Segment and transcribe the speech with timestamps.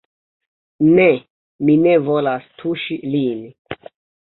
[0.99, 1.05] Ne,
[1.69, 3.47] mi ne volas tuŝi lin!